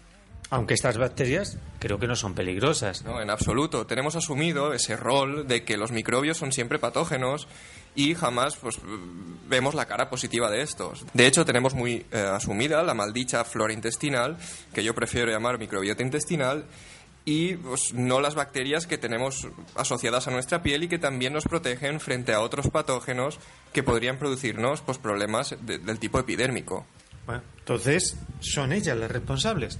Aunque 0.49 0.73
estas 0.73 0.97
bacterias 0.97 1.57
creo 1.77 1.99
que 1.99 2.07
no 2.07 2.15
son 2.15 2.33
peligrosas. 2.33 3.03
No, 3.03 3.21
en 3.21 3.29
absoluto. 3.29 3.85
Tenemos 3.85 4.15
asumido 4.15 4.73
ese 4.73 4.95
rol 4.95 5.45
de 5.47 5.63
que 5.63 5.75
los 5.75 5.91
microbios 5.91 6.37
son 6.37 6.53
siempre 6.53 6.79
patógenos 6.79 7.47
y 7.95 8.15
jamás 8.15 8.55
pues, 8.55 8.79
vemos 9.49 9.75
la 9.75 9.85
cara 9.85 10.09
positiva 10.09 10.49
de 10.49 10.61
estos. 10.61 11.05
De 11.13 11.27
hecho, 11.27 11.45
tenemos 11.45 11.73
muy 11.73 12.05
eh, 12.11 12.19
asumida 12.19 12.81
la 12.83 12.93
maldicha 12.93 13.43
flora 13.43 13.73
intestinal, 13.73 14.37
que 14.73 14.83
yo 14.83 14.95
prefiero 14.95 15.29
llamar 15.29 15.59
microbiota 15.59 16.01
intestinal, 16.01 16.65
y 17.29 17.55
pues, 17.55 17.93
no 17.93 18.21
las 18.21 18.35
bacterias 18.35 18.87
que 18.87 18.97
tenemos 18.97 19.49
asociadas 19.75 20.29
a 20.29 20.31
nuestra 20.31 20.63
piel 20.63 20.83
y 20.83 20.87
que 20.87 20.97
también 20.97 21.33
nos 21.33 21.43
protegen 21.43 21.99
frente 21.99 22.31
a 22.33 22.39
otros 22.39 22.69
patógenos 22.69 23.37
que 23.73 23.83
podrían 23.83 24.17
producirnos 24.17 24.79
pues, 24.79 24.97
problemas 24.97 25.53
de- 25.59 25.77
del 25.77 25.99
tipo 25.99 26.19
epidérmico. 26.19 26.85
Bueno, 27.25 27.41
entonces 27.59 28.15
son 28.39 28.71
ellas 28.71 28.95
las 28.97 29.11
responsables. 29.11 29.77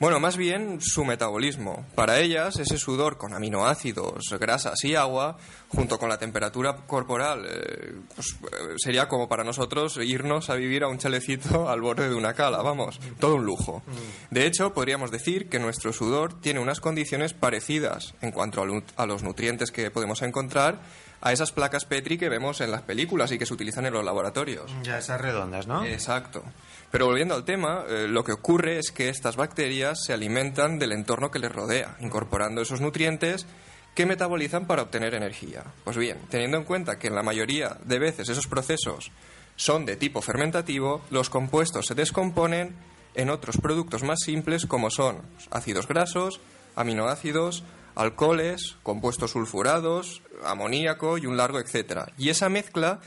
Bueno, 0.00 0.20
más 0.20 0.36
bien 0.36 0.80
su 0.80 1.04
metabolismo. 1.04 1.84
Para 1.96 2.20
ellas, 2.20 2.56
ese 2.60 2.78
sudor 2.78 3.18
con 3.18 3.34
aminoácidos, 3.34 4.32
grasas 4.38 4.84
y 4.84 4.94
agua, 4.94 5.38
junto 5.70 5.98
con 5.98 6.08
la 6.08 6.18
temperatura 6.18 6.76
corporal, 6.86 7.44
eh, 7.50 7.94
pues, 8.14 8.36
eh, 8.44 8.74
sería 8.76 9.08
como 9.08 9.28
para 9.28 9.42
nosotros 9.42 9.98
irnos 10.00 10.50
a 10.50 10.54
vivir 10.54 10.84
a 10.84 10.88
un 10.88 10.98
chalecito 10.98 11.68
al 11.68 11.80
borde 11.80 12.08
de 12.08 12.14
una 12.14 12.34
cala, 12.34 12.62
vamos, 12.62 13.00
todo 13.18 13.34
un 13.34 13.44
lujo. 13.44 13.82
De 14.30 14.46
hecho, 14.46 14.72
podríamos 14.72 15.10
decir 15.10 15.48
que 15.48 15.58
nuestro 15.58 15.92
sudor 15.92 16.40
tiene 16.40 16.60
unas 16.60 16.78
condiciones 16.78 17.34
parecidas 17.34 18.14
en 18.20 18.30
cuanto 18.30 18.62
a 18.96 19.06
los 19.06 19.24
nutrientes 19.24 19.72
que 19.72 19.90
podemos 19.90 20.22
encontrar 20.22 20.80
a 21.20 21.32
esas 21.32 21.52
placas 21.52 21.84
Petri 21.84 22.18
que 22.18 22.28
vemos 22.28 22.60
en 22.60 22.70
las 22.70 22.82
películas 22.82 23.32
y 23.32 23.38
que 23.38 23.46
se 23.46 23.54
utilizan 23.54 23.86
en 23.86 23.92
los 23.92 24.04
laboratorios. 24.04 24.72
Ya 24.82 24.98
esas 24.98 25.20
redondas, 25.20 25.66
¿no? 25.66 25.84
Exacto. 25.84 26.42
Pero 26.90 27.06
volviendo 27.06 27.34
al 27.34 27.44
tema, 27.44 27.84
eh, 27.88 28.06
lo 28.08 28.24
que 28.24 28.32
ocurre 28.32 28.78
es 28.78 28.92
que 28.92 29.08
estas 29.08 29.36
bacterias 29.36 30.04
se 30.04 30.12
alimentan 30.12 30.78
del 30.78 30.92
entorno 30.92 31.30
que 31.30 31.38
les 31.38 31.52
rodea, 31.52 31.96
incorporando 32.00 32.62
esos 32.62 32.80
nutrientes 32.80 33.46
que 33.94 34.06
metabolizan 34.06 34.66
para 34.66 34.82
obtener 34.82 35.14
energía. 35.14 35.64
Pues 35.84 35.96
bien, 35.96 36.18
teniendo 36.30 36.56
en 36.56 36.64
cuenta 36.64 36.98
que 36.98 37.08
en 37.08 37.14
la 37.14 37.22
mayoría 37.22 37.78
de 37.84 37.98
veces 37.98 38.28
esos 38.28 38.46
procesos 38.46 39.10
son 39.56 39.84
de 39.86 39.96
tipo 39.96 40.22
fermentativo, 40.22 41.02
los 41.10 41.30
compuestos 41.30 41.86
se 41.86 41.96
descomponen 41.96 42.76
en 43.16 43.28
otros 43.28 43.56
productos 43.56 44.04
más 44.04 44.20
simples 44.20 44.66
como 44.66 44.90
son 44.90 45.22
ácidos 45.50 45.88
grasos, 45.88 46.40
aminoácidos, 46.76 47.64
alcoholes, 47.98 48.76
compuestos 48.84 49.32
sulfurados, 49.32 50.22
amoníaco 50.44 51.18
y 51.18 51.26
un 51.26 51.36
largo 51.36 51.58
etcétera. 51.58 52.12
Y 52.16 52.30
esa 52.30 52.48
mezcla 52.48 53.00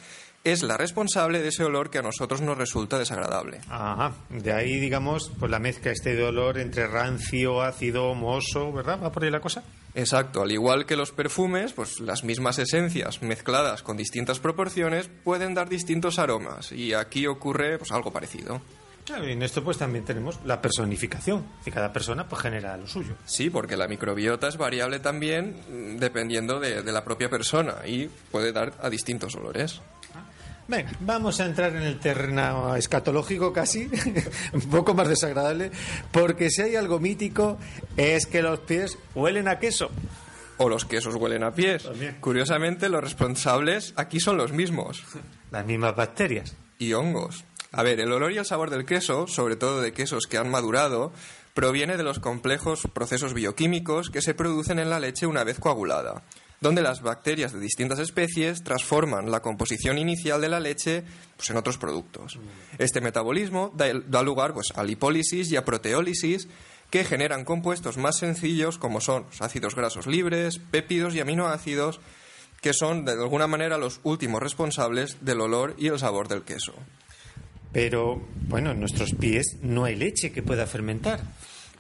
es 0.44 0.64
la 0.64 0.76
responsable 0.76 1.42
de 1.42 1.50
ese 1.50 1.64
olor 1.64 1.90
que 1.90 2.00
a 2.00 2.02
nosotros 2.02 2.42
nos 2.42 2.58
resulta 2.58 3.00
desagradable. 3.00 3.62
Ajá, 3.70 4.14
de 4.30 4.52
ahí 4.52 4.80
digamos 4.80 5.32
pues 5.40 5.50
la 5.50 5.60
mezcla 5.60 5.92
este 5.92 6.16
de 6.16 6.24
olor 6.24 6.58
entre 6.60 6.88
rancio, 6.88 7.62
ácido, 7.62 8.14
mohoso, 8.16 8.74
¿verdad? 8.74 9.00
¿Va 9.02 9.12
por 9.12 9.24
ahí 9.24 9.32
la 9.32 9.40
cosa? 9.40 9.64
Exacto, 9.96 10.42
al 10.42 10.52
igual 10.52 10.86
que 10.86 10.98
los 10.98 11.12
perfumes, 11.12 11.74
pues 11.74 12.00
las 12.02 12.24
mismas 12.24 12.60
esencias 12.60 13.22
mezcladas 13.22 13.84
con 13.84 13.98
distintas 13.98 14.40
proporciones 14.40 15.10
pueden 15.24 15.54
dar 15.54 15.70
distintos 15.70 16.20
aromas 16.20 16.72
y 16.74 16.94
aquí 16.94 17.28
ocurre 17.28 17.78
pues 17.78 17.92
algo 17.92 18.12
parecido. 18.12 18.62
Claro, 19.12 19.28
y 19.28 19.34
en 19.34 19.44
esto 19.44 19.62
pues 19.62 19.78
también 19.78 20.06
tenemos 20.06 20.40
la 20.46 20.62
personificación, 20.62 21.46
que 21.66 21.70
cada 21.72 21.92
persona 21.92 22.30
pues 22.30 22.44
genera 22.44 22.78
lo 22.78 22.88
suyo. 22.88 23.16
Sí, 23.26 23.50
porque 23.50 23.76
la 23.76 23.90
microbiota 23.90 24.48
es 24.48 24.56
variable 24.56 25.00
también 25.00 25.58
mm, 25.70 25.98
dependiendo 25.98 26.62
de, 26.62 26.82
de 26.82 26.92
la 26.94 27.04
propia 27.04 27.30
persona 27.30 27.76
y 27.86 28.08
puede 28.32 28.54
dar 28.54 28.74
a 28.82 28.90
distintos 28.90 29.36
olores. 29.36 29.82
Venga, 30.70 30.92
vamos 31.02 31.42
a 31.42 31.46
entrar 31.46 31.76
en 31.76 31.82
el 31.82 32.00
terreno 32.00 32.74
escatológico 32.78 33.52
casi, 33.52 33.90
un 34.54 34.62
poco 34.70 34.94
más 34.94 35.10
desagradable, 35.10 35.72
porque 36.12 36.50
si 36.50 36.62
hay 36.62 36.78
algo 36.78 37.02
mítico 37.02 37.58
es 37.98 38.26
que 38.26 38.42
los 38.42 38.60
pies 38.60 38.98
huelen 39.14 39.50
a 39.50 39.60
queso. 39.60 39.92
O 40.56 40.70
los 40.70 40.86
quesos 40.86 41.16
huelen 41.16 41.44
a 41.44 41.54
pies. 41.54 41.84
También. 41.84 42.16
Curiosamente, 42.22 42.88
los 42.88 43.04
responsables 43.04 43.94
aquí 43.98 44.22
son 44.22 44.38
los 44.38 44.54
mismos. 44.54 45.04
Las 45.52 45.66
mismas 45.66 45.98
bacterias. 45.98 46.56
y 46.80 46.94
hongos. 46.94 47.44
A 47.72 47.84
ver, 47.84 48.02
el 48.02 48.12
olor 48.12 48.34
y 48.34 48.38
el 48.38 48.46
sabor 48.46 48.70
del 48.70 48.86
queso, 48.86 49.28
sobre 49.28 49.56
todo 49.56 49.82
de 49.82 49.94
quesos 49.94 50.28
que 50.28 50.38
han 50.38 50.52
madurado, 50.52 51.14
proviene 51.54 51.96
de 51.96 52.04
los 52.04 52.20
complejos 52.20 52.82
procesos 52.94 53.34
bioquímicos 53.34 54.10
que 54.10 54.22
se 54.22 54.34
producen 54.34 54.78
en 54.80 54.90
la 54.90 55.00
leche 55.00 55.26
una 55.26 55.46
vez 55.46 55.58
coagulada, 55.58 56.24
donde 56.60 56.82
las 56.82 57.02
bacterias 57.02 57.54
de 57.54 57.62
distintas 57.62 58.00
especies 58.00 58.64
transforman 58.64 59.32
la 59.32 59.42
composición 59.42 59.98
inicial 59.98 60.42
de 60.42 60.50
la 60.50 60.60
leche 60.60 61.04
pues, 61.38 61.50
en 61.50 61.58
otros 61.58 61.78
productos. 61.78 62.40
Este 62.78 63.00
metabolismo 63.00 63.74
da, 63.74 64.22
lugar 64.22 64.54
pues, 64.54 64.68
a 64.76 64.84
lipólisis 64.84 65.50
y 65.50 65.56
a 65.56 65.64
proteólisis 65.64 66.50
que 66.90 67.06
generan 67.06 67.46
compuestos 67.46 67.98
más 67.98 68.18
sencillos 68.18 68.78
como 68.78 69.00
son 69.00 69.26
ácidos 69.40 69.76
grasos 69.76 70.08
libres, 70.08 70.60
péptidos 70.60 71.16
y 71.16 71.22
aminoácidos, 71.22 72.02
que 72.62 72.74
son 72.74 73.06
de 73.06 73.14
alguna 73.14 73.48
manera 73.48 73.78
los 73.78 74.02
últimos 74.04 74.44
responsables 74.44 75.18
del 75.22 75.40
olor 75.40 75.74
y 75.78 75.88
el 75.88 76.00
sabor 76.00 76.28
del 76.28 76.44
queso. 76.44 76.74
Pero, 77.74 78.22
bueno, 78.48 78.72
en 78.72 78.80
nuestros 78.80 79.14
pies 79.14 79.58
no 79.62 79.86
hay 79.86 79.96
leche 79.96 80.32
que 80.32 80.44
pueda 80.44 80.66
fermentar. 80.68 81.22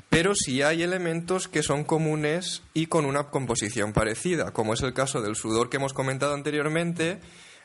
Pero 0.09 0.33
sí 0.35 0.61
hay 0.61 0.83
elementos 0.83 1.47
que 1.47 1.63
son 1.63 1.83
comunes 1.85 2.63
y 2.73 2.87
con 2.87 3.05
una 3.05 3.29
composición 3.29 3.93
parecida, 3.93 4.51
como 4.51 4.73
es 4.73 4.81
el 4.81 4.93
caso 4.93 5.21
del 5.21 5.35
sudor 5.35 5.69
que 5.69 5.77
hemos 5.77 5.93
comentado 5.93 6.33
anteriormente. 6.33 7.19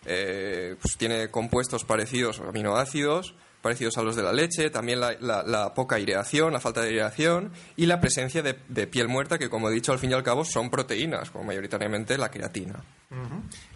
eh, 0.09 0.77
pues 0.81 0.97
tiene 0.97 1.31
compuestos 1.33 1.85
parecidos, 1.85 2.39
aminoácidos, 2.39 3.35
parecidos 3.61 3.99
a 3.99 4.03
los 4.05 4.15
de 4.15 4.23
la 4.23 4.33
leche, 4.33 4.71
también 4.71 5.01
la, 5.01 5.17
la- 5.21 5.43
la 5.43 5.75
poca 5.75 5.97
aireación, 5.97 6.53
la 6.53 6.61
falta 6.61 6.81
de 6.81 6.91
aireación 6.91 7.51
y 7.77 7.87
la 7.87 8.01
presencia 8.01 8.41
de, 8.43 8.55
de 8.69 8.87
piel 8.87 9.09
muerta, 9.09 9.37
que 9.39 9.49
como 9.51 9.69
he 9.69 9.73
dicho, 9.73 9.91
al 9.91 9.99
fin 9.99 10.13
y 10.13 10.15
al 10.15 10.23
cabo 10.23 10.45
son 10.45 10.71
proteínas, 10.71 11.31
como 11.33 11.43
mayoritariamente 11.47 12.17
la 12.19 12.31
queratina. 12.31 12.85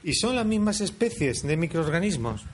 ¿Y 0.05 0.15
son 0.15 0.37
las 0.37 0.47
mismas 0.47 0.81
especies 0.81 1.43
de 1.43 1.57
microorganismos? 1.57 2.45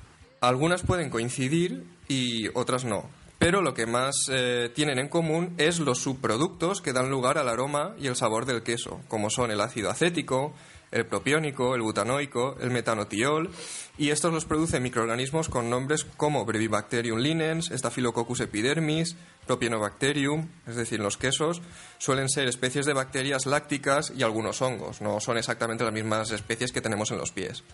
Algunas 0.46 0.84
pueden 0.84 1.10
coincidir 1.10 1.82
y 2.06 2.46
otras 2.54 2.84
no. 2.84 3.10
Pero 3.40 3.62
lo 3.62 3.74
que 3.74 3.84
más 3.84 4.14
eh, 4.30 4.70
tienen 4.72 5.00
en 5.00 5.08
común 5.08 5.52
es 5.58 5.80
los 5.80 5.98
subproductos 5.98 6.80
que 6.80 6.92
dan 6.92 7.10
lugar 7.10 7.36
al 7.36 7.48
aroma 7.48 7.96
y 7.98 8.06
el 8.06 8.14
sabor 8.14 8.46
del 8.46 8.62
queso, 8.62 9.00
como 9.08 9.28
son 9.28 9.50
el 9.50 9.60
ácido 9.60 9.90
acético, 9.90 10.54
el 10.92 11.04
propiónico, 11.04 11.74
el 11.74 11.82
butanoico, 11.82 12.54
el 12.60 12.70
metanotiol, 12.70 13.50
y 13.98 14.10
estos 14.10 14.32
los 14.32 14.44
producen 14.44 14.84
microorganismos 14.84 15.48
con 15.48 15.68
nombres 15.68 16.04
como 16.16 16.44
Brevibacterium 16.44 17.18
linens, 17.18 17.72
Staphylococcus 17.74 18.38
epidermis, 18.38 19.16
Propionobacterium, 19.48 20.46
es 20.68 20.76
decir, 20.76 21.00
los 21.00 21.16
quesos 21.16 21.60
suelen 21.98 22.28
ser 22.28 22.46
especies 22.46 22.86
de 22.86 22.92
bacterias 22.92 23.46
lácticas 23.46 24.12
y 24.16 24.22
algunos 24.22 24.62
hongos, 24.62 25.00
no 25.00 25.18
son 25.18 25.38
exactamente 25.38 25.82
las 25.82 25.92
mismas 25.92 26.30
especies 26.30 26.70
que 26.70 26.80
tenemos 26.80 27.10
en 27.10 27.18
los 27.18 27.32
pies 27.32 27.64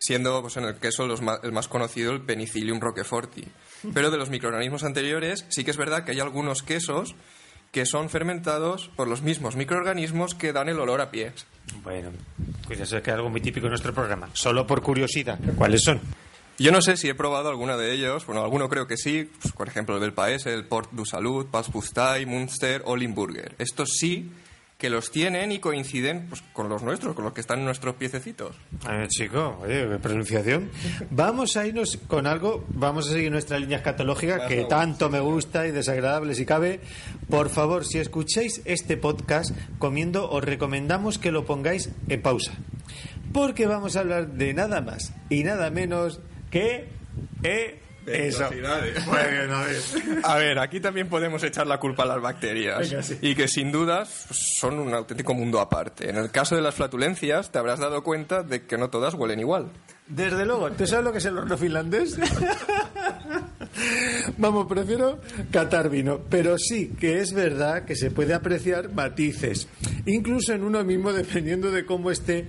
siendo 0.00 0.40
pues, 0.42 0.56
en 0.56 0.64
el 0.64 0.74
queso 0.76 1.06
los 1.06 1.20
ma- 1.22 1.38
el 1.44 1.52
más 1.52 1.68
conocido 1.68 2.10
el 2.12 2.22
Penicillium 2.22 2.80
roqueforti. 2.80 3.44
Pero 3.94 4.10
de 4.10 4.16
los 4.18 4.30
microorganismos 4.30 4.82
anteriores 4.82 5.44
sí 5.50 5.62
que 5.62 5.70
es 5.70 5.76
verdad 5.76 6.04
que 6.04 6.12
hay 6.12 6.20
algunos 6.20 6.62
quesos 6.62 7.14
que 7.70 7.86
son 7.86 8.10
fermentados 8.10 8.90
por 8.96 9.06
los 9.06 9.22
mismos 9.22 9.54
microorganismos 9.54 10.34
que 10.34 10.52
dan 10.52 10.68
el 10.68 10.80
olor 10.80 11.00
a 11.00 11.10
pies. 11.12 11.46
Bueno, 11.84 12.10
pues 12.66 12.78
ya 12.80 12.86
sé 12.86 13.00
que 13.02 13.10
es 13.10 13.14
algo 13.16 13.30
muy 13.30 13.40
típico 13.40 13.66
en 13.66 13.70
nuestro 13.70 13.94
programa. 13.94 14.28
Solo 14.32 14.66
por 14.66 14.82
curiosidad. 14.82 15.38
¿Cuáles 15.56 15.84
son? 15.84 16.00
Yo 16.58 16.72
no 16.72 16.82
sé 16.82 16.96
si 16.96 17.08
he 17.08 17.14
probado 17.14 17.48
alguno 17.48 17.78
de 17.78 17.92
ellos, 17.92 18.26
bueno, 18.26 18.42
alguno 18.42 18.68
creo 18.68 18.86
que 18.86 18.96
sí, 18.96 19.30
pues, 19.40 19.54
por 19.54 19.68
ejemplo 19.68 19.94
el 19.94 20.00
del 20.00 20.12
Paese, 20.12 20.52
el 20.52 20.64
Port 20.66 20.90
du 20.92 21.06
Salut, 21.06 21.48
Pals 21.50 21.68
Pustay, 21.70 22.26
Munster 22.26 22.82
o 22.86 22.96
Limburger. 22.96 23.54
Estos 23.58 23.90
sí 23.98 24.30
que 24.80 24.90
los 24.90 25.10
tienen 25.10 25.52
y 25.52 25.58
coinciden 25.58 26.26
pues, 26.28 26.42
con 26.54 26.68
los 26.68 26.82
nuestros, 26.82 27.14
con 27.14 27.24
los 27.24 27.34
que 27.34 27.42
están 27.42 27.60
en 27.60 27.66
nuestros 27.66 27.94
piececitos. 27.96 28.56
A 28.86 28.92
ver, 28.92 29.08
chico, 29.08 29.58
oye, 29.62 29.86
qué 29.88 29.98
pronunciación. 29.98 30.70
Vamos 31.10 31.56
a 31.56 31.66
irnos 31.66 31.98
con 32.08 32.26
algo, 32.26 32.64
vamos 32.68 33.08
a 33.08 33.12
seguir 33.12 33.30
nuestra 33.30 33.58
línea 33.58 33.76
escatológica 33.76 34.48
que 34.48 34.64
tanto 34.64 35.10
me 35.10 35.20
gusta 35.20 35.66
y 35.66 35.70
desagradable 35.70 36.34
si 36.34 36.46
cabe. 36.46 36.80
Por 37.28 37.50
favor, 37.50 37.84
si 37.84 37.98
escucháis 37.98 38.62
este 38.64 38.96
podcast 38.96 39.54
comiendo, 39.78 40.30
os 40.30 40.42
recomendamos 40.42 41.18
que 41.18 41.30
lo 41.30 41.44
pongáis 41.44 41.90
en 42.08 42.22
pausa. 42.22 42.52
porque 43.32 43.66
vamos 43.66 43.94
a 43.94 44.00
hablar 44.00 44.32
de 44.32 44.54
nada 44.54 44.80
más 44.80 45.12
y 45.28 45.44
nada 45.44 45.70
menos 45.70 46.20
que... 46.50 46.88
Eh, 47.42 47.80
bien, 48.10 48.66
a 48.66 48.78
ver. 48.78 48.96
A 50.22 50.36
ver, 50.36 50.58
aquí 50.58 50.80
también 50.80 51.08
podemos 51.08 51.42
echar 51.42 51.66
la 51.66 51.78
culpa 51.78 52.02
a 52.02 52.06
las 52.06 52.20
bacterias 52.20 52.90
Venga, 52.90 53.02
sí. 53.02 53.18
y 53.20 53.34
que 53.34 53.48
sin 53.48 53.72
dudas 53.72 54.24
pues, 54.28 54.38
son 54.58 54.78
un 54.78 54.92
auténtico 54.94 55.34
mundo 55.34 55.60
aparte. 55.60 56.10
En 56.10 56.16
el 56.16 56.30
caso 56.30 56.56
de 56.56 56.62
las 56.62 56.74
flatulencias 56.74 57.50
te 57.50 57.58
habrás 57.58 57.78
dado 57.78 58.02
cuenta 58.02 58.42
de 58.42 58.66
que 58.66 58.78
no 58.78 58.90
todas 58.90 59.14
huelen 59.14 59.40
igual. 59.40 59.70
Desde 60.06 60.44
luego, 60.44 60.70
¿tú 60.72 60.86
sabes 60.86 61.04
lo 61.04 61.12
que 61.12 61.18
es 61.18 61.24
el 61.24 61.38
horno 61.38 61.56
finlandés? 61.56 62.18
Vamos, 64.38 64.66
prefiero 64.66 65.20
catar 65.52 65.88
vino, 65.88 66.20
pero 66.28 66.58
sí 66.58 66.92
que 66.98 67.20
es 67.20 67.32
verdad 67.32 67.84
que 67.84 67.94
se 67.94 68.10
puede 68.10 68.34
apreciar 68.34 68.92
matices, 68.92 69.68
incluso 70.06 70.52
en 70.52 70.64
uno 70.64 70.82
mismo 70.82 71.12
dependiendo 71.12 71.70
de 71.70 71.86
cómo 71.86 72.10
esté 72.10 72.48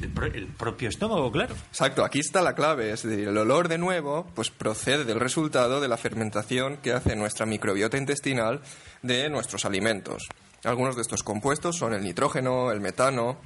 el, 0.00 0.08
pro- 0.10 0.26
el 0.26 0.46
propio 0.46 0.88
estómago, 0.88 1.30
claro. 1.32 1.54
Exacto, 1.70 2.04
aquí 2.04 2.20
está 2.20 2.42
la 2.42 2.54
clave, 2.54 2.92
es 2.92 3.02
decir, 3.02 3.28
el 3.28 3.36
olor 3.38 3.68
de 3.68 3.78
nuevo 3.78 4.26
pues 4.34 4.50
procede 4.50 5.04
del 5.04 5.20
resultado 5.20 5.80
de 5.80 5.88
la 5.88 5.96
fermentación 5.96 6.76
que 6.78 6.92
hace 6.92 7.16
nuestra 7.16 7.46
microbiota 7.46 7.96
intestinal 7.96 8.60
de 9.02 9.28
nuestros 9.30 9.64
alimentos. 9.64 10.28
Algunos 10.64 10.96
de 10.96 11.02
estos 11.02 11.22
compuestos 11.22 11.76
son 11.76 11.94
el 11.94 12.02
nitrógeno, 12.02 12.72
el 12.72 12.80
metano, 12.80 13.38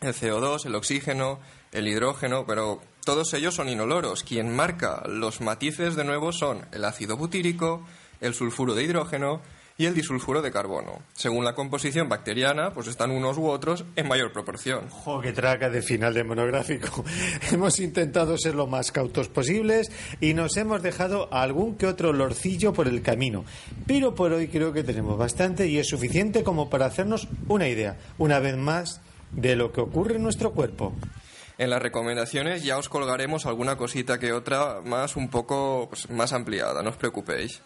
el 0.00 0.14
CO2, 0.14 0.66
el 0.66 0.74
oxígeno, 0.74 1.40
el 1.72 1.86
hidrógeno, 1.88 2.44
pero 2.46 2.80
todos 3.04 3.32
ellos 3.34 3.54
son 3.54 3.68
inoloros. 3.68 4.22
Quien 4.24 4.54
marca 4.54 5.02
los 5.06 5.40
matices 5.40 5.96
de 5.96 6.04
nuevo 6.04 6.32
son 6.32 6.66
el 6.72 6.84
ácido 6.84 7.16
butírico, 7.16 7.84
el 8.20 8.34
sulfuro 8.34 8.74
de 8.74 8.82
hidrógeno 8.84 9.40
y 9.78 9.86
el 9.86 9.94
disulfuro 9.94 10.42
de 10.42 10.50
carbono. 10.50 10.98
Según 11.14 11.44
la 11.44 11.54
composición 11.54 12.08
bacteriana, 12.08 12.74
pues 12.74 12.88
están 12.88 13.12
unos 13.12 13.38
u 13.38 13.46
otros 13.46 13.84
en 13.94 14.08
mayor 14.08 14.32
proporción. 14.32 14.90
Jo, 14.90 15.20
qué 15.20 15.32
traca 15.32 15.70
de 15.70 15.82
final 15.82 16.12
de 16.14 16.24
monográfico. 16.24 17.04
hemos 17.52 17.78
intentado 17.78 18.36
ser 18.36 18.56
lo 18.56 18.66
más 18.66 18.90
cautos 18.90 19.28
posibles 19.28 19.92
y 20.20 20.34
nos 20.34 20.56
hemos 20.56 20.82
dejado 20.82 21.32
algún 21.32 21.76
que 21.76 21.86
otro 21.86 22.10
olorcillo 22.10 22.72
por 22.72 22.88
el 22.88 23.02
camino. 23.02 23.44
Pero 23.86 24.16
por 24.16 24.32
hoy 24.32 24.48
creo 24.48 24.72
que 24.72 24.82
tenemos 24.82 25.16
bastante 25.16 25.68
y 25.68 25.78
es 25.78 25.86
suficiente 25.86 26.42
como 26.42 26.68
para 26.68 26.86
hacernos 26.86 27.28
una 27.46 27.68
idea, 27.68 27.96
una 28.18 28.40
vez 28.40 28.56
más, 28.56 29.00
de 29.30 29.54
lo 29.54 29.70
que 29.72 29.80
ocurre 29.80 30.16
en 30.16 30.24
nuestro 30.24 30.52
cuerpo. 30.52 30.92
En 31.56 31.70
las 31.70 31.82
recomendaciones 31.82 32.64
ya 32.64 32.78
os 32.78 32.88
colgaremos 32.88 33.46
alguna 33.46 33.76
cosita 33.76 34.18
que 34.18 34.32
otra 34.32 34.80
más 34.84 35.14
un 35.14 35.28
poco 35.28 35.86
pues, 35.88 36.10
más 36.10 36.32
ampliada, 36.32 36.82
no 36.82 36.90
os 36.90 36.96
preocupéis. 36.96 37.62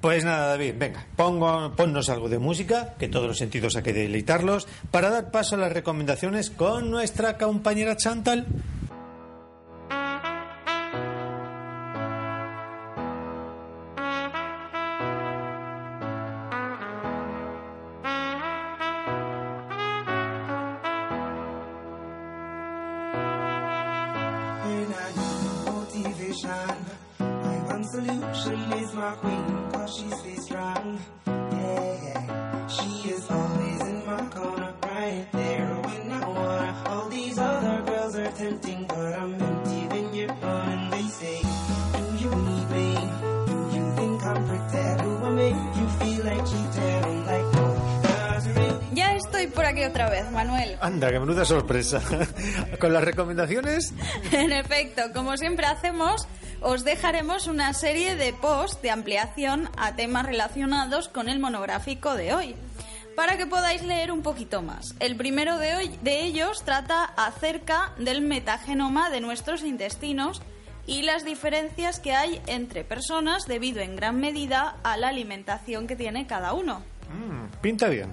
Pues 0.00 0.24
nada, 0.24 0.48
David, 0.48 0.74
venga, 0.78 1.06
pongo, 1.16 1.72
ponnos 1.74 2.08
algo 2.08 2.28
de 2.28 2.38
música, 2.38 2.94
que 2.98 3.08
todos 3.08 3.26
los 3.26 3.38
sentidos 3.38 3.76
hay 3.76 3.82
que 3.82 3.92
deleitarlos, 3.92 4.68
para 4.90 5.10
dar 5.10 5.30
paso 5.30 5.56
a 5.56 5.58
las 5.58 5.72
recomendaciones 5.72 6.50
con 6.50 6.90
nuestra 6.90 7.38
compañera 7.38 7.96
Chantal. 7.96 8.46
Solution 27.96 28.72
is 28.82 28.92
my 28.94 29.12
queen, 29.22 29.44
cause 29.72 29.96
she 29.96 30.08
stays 30.20 30.42
strong. 30.44 30.98
Yeah, 31.26 32.04
yeah. 32.04 32.66
She 32.68 32.90
is 33.14 33.24
always 33.30 33.80
in 33.92 33.98
my 34.06 34.22
corner, 34.36 34.72
right 34.82 35.26
there 35.32 35.68
when 35.86 36.12
I 36.12 36.28
wanna. 36.28 36.82
All 36.90 37.08
these 37.08 37.38
other 37.38 37.78
girls 37.88 38.14
are 38.16 38.32
tempting, 38.32 38.84
but 38.88 39.12
I'm 39.20 39.32
empty 39.34 39.80
when 39.92 40.14
you're 40.14 40.36
gone. 40.44 40.90
They 40.90 41.06
say, 41.20 41.38
Do 41.96 42.04
you 42.22 42.30
need 42.48 42.66
me? 42.76 42.88
Do 43.48 43.56
you 43.76 43.84
think 43.98 44.16
I'm 44.30 44.40
pretend? 44.50 45.00
Do 45.02 45.10
I 45.28 45.30
make 45.42 45.60
you 45.78 45.86
feel 46.00 46.20
like 46.30 46.44
cheating? 46.50 47.04
I'm 47.10 47.26
like. 47.26 47.46
Ya 48.92 49.14
estoy 49.14 49.46
por 49.48 49.64
aquí 49.66 49.84
otra 49.84 50.08
vez, 50.08 50.30
Manuel. 50.32 50.78
Anda, 50.80 51.10
qué 51.10 51.20
menuda 51.20 51.44
sorpresa. 51.44 52.00
con 52.80 52.92
las 52.92 53.04
recomendaciones, 53.04 53.92
En 54.32 54.52
efecto, 54.52 55.02
como 55.14 55.36
siempre 55.36 55.66
hacemos, 55.66 56.26
os 56.60 56.84
dejaremos 56.84 57.46
una 57.46 57.72
serie 57.74 58.16
de 58.16 58.32
posts 58.32 58.82
de 58.82 58.90
ampliación 58.90 59.68
a 59.76 59.94
temas 59.94 60.26
relacionados 60.26 61.08
con 61.08 61.28
el 61.28 61.38
monográfico 61.38 62.14
de 62.14 62.34
hoy, 62.34 62.54
para 63.14 63.36
que 63.36 63.46
podáis 63.46 63.82
leer 63.82 64.12
un 64.12 64.22
poquito 64.22 64.62
más. 64.62 64.94
El 65.00 65.16
primero 65.16 65.58
de, 65.58 65.74
hoy, 65.76 65.98
de 66.02 66.24
ellos 66.24 66.62
trata 66.64 67.04
acerca 67.04 67.92
del 67.98 68.20
metagenoma 68.20 69.10
de 69.10 69.20
nuestros 69.20 69.62
intestinos 69.62 70.42
y 70.86 71.02
las 71.02 71.24
diferencias 71.24 71.98
que 71.98 72.12
hay 72.12 72.40
entre 72.46 72.84
personas 72.84 73.46
debido 73.46 73.80
en 73.80 73.96
gran 73.96 74.20
medida 74.20 74.76
a 74.84 74.96
la 74.96 75.08
alimentación 75.08 75.86
que 75.86 75.96
tiene 75.96 76.26
cada 76.26 76.52
uno. 76.52 76.82
pinta 77.60 77.88
bien. 77.88 78.10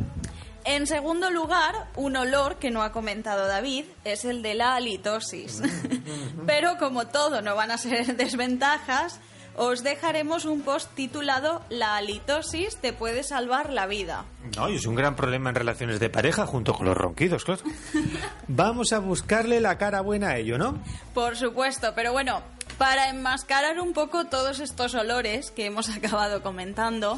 En 0.66 0.88
segundo 0.88 1.30
lugar, 1.30 1.88
un 1.96 2.16
olor 2.16 2.56
que 2.56 2.72
no 2.72 2.84
ha 2.84 2.92
comentado 2.92 3.48
David 3.48 3.86
es 4.06 4.24
el 4.24 4.42
de 4.42 4.54
la 4.54 4.76
halitosis. 4.76 5.62
Pero 6.46 6.78
como 6.78 7.08
todo 7.08 7.42
no 7.42 7.56
van 7.56 7.72
a 7.72 7.78
ser 7.78 8.16
desventajas, 8.18 9.20
os 9.56 9.84
dejaremos 9.84 10.46
un 10.46 10.62
post 10.62 10.90
titulado 10.96 11.62
La 11.70 11.96
halitosis 11.96 12.78
te 12.78 12.94
puede 12.94 13.24
salvar 13.24 13.72
la 13.72 13.88
vida. 13.88 14.26
No, 14.56 14.70
y 14.70 14.76
es 14.76 14.86
un 14.86 14.96
gran 14.96 15.16
problema 15.16 15.50
en 15.50 15.56
relaciones 15.56 16.00
de 16.00 16.10
pareja 16.10 16.48
junto 16.48 16.74
con 16.74 16.88
los 16.88 16.98
ronquidos, 16.98 17.44
claro. 17.44 17.62
Vamos 18.48 18.94
a 18.94 19.00
buscarle 19.00 19.60
la 19.60 19.78
cara 19.78 20.02
buena 20.02 20.30
a 20.30 20.38
ello, 20.38 20.58
¿no? 20.58 20.82
Por 21.14 21.36
supuesto, 21.36 21.92
pero 21.94 22.14
bueno, 22.14 22.42
para 22.84 23.08
enmascarar 23.08 23.80
un 23.80 23.94
poco 23.94 24.26
todos 24.26 24.60
estos 24.60 24.94
olores 24.94 25.52
que 25.52 25.66
hemos 25.66 25.88
acabado 25.96 26.44
comentando, 26.44 27.18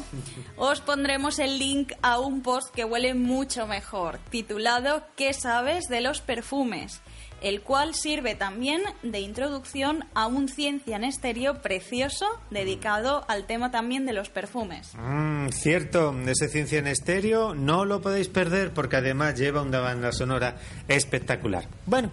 os 0.56 0.80
pondremos 0.80 1.40
el 1.40 1.58
link 1.58 1.92
a 2.02 2.20
un 2.20 2.42
post 2.42 2.72
que 2.72 2.84
huele 2.84 3.14
mucho 3.14 3.66
mejor, 3.66 4.20
titulado 4.30 5.02
¿Qué 5.16 5.32
sabes 5.32 5.88
de 5.88 6.00
los 6.00 6.20
perfumes? 6.20 7.00
el 7.42 7.62
cual 7.62 7.94
sirve 7.94 8.34
también 8.36 8.80
de 9.02 9.20
introducción 9.20 10.04
a 10.14 10.26
un 10.26 10.48
ciencia 10.48 10.96
en 10.96 11.04
estéreo 11.04 11.60
precioso 11.60 12.26
dedicado 12.50 13.24
al 13.28 13.46
tema 13.46 13.70
también 13.70 14.06
de 14.06 14.12
los 14.14 14.30
perfumes. 14.30 14.92
Mm, 14.96 15.48
cierto, 15.48 16.14
ese 16.26 16.48
ciencia 16.48 16.78
en 16.78 16.86
estéreo 16.86 17.54
no 17.54 17.84
lo 17.84 18.00
podéis 18.00 18.28
perder 18.28 18.72
porque 18.72 18.96
además 18.96 19.34
lleva 19.34 19.62
una 19.62 19.80
banda 19.80 20.12
sonora 20.12 20.56
espectacular. 20.88 21.68
Bueno, 21.84 22.10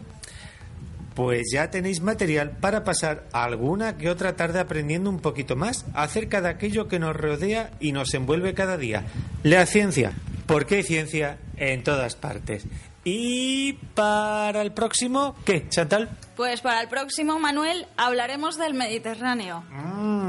pues 1.15 1.49
ya 1.52 1.69
tenéis 1.69 2.02
material 2.02 2.58
para 2.60 2.84
pasar 2.84 3.28
alguna 3.32 3.97
que 3.97 4.10
otra 4.10 4.36
tarde 4.36 4.60
aprendiendo 4.60 5.10
un 5.10 5.19
poquito 5.19 5.56
más 5.56 5.86
acerca 5.93 6.41
de 6.41 6.49
aquello 6.49 6.88
que 6.88 6.99
nos 6.99 7.15
rodea 7.15 7.71
y 7.80 7.91
nos 7.91 8.13
envuelve 8.13 8.54
cada 8.54 8.78
día. 8.78 9.04
La 9.43 9.65
ciencia, 9.65 10.13
porque 10.47 10.76
hay 10.76 10.84
ciencia 10.84 11.38
en 11.58 11.84
todas 11.84 12.15
partes. 12.15 12.65
Y 13.06 13.73
para 13.95 14.62
el 14.62 14.71
próximo, 14.71 15.36
¿qué, 15.45 15.67
Chantal? 15.67 16.10
Pues 16.38 16.62
para 16.62 16.82
el 16.82 16.88
próximo, 16.88 17.38
Manuel, 17.38 17.86
hablaremos 17.97 18.58
del 18.58 18.73
Mediterráneo. 18.73 19.63
Mm. 19.69 20.22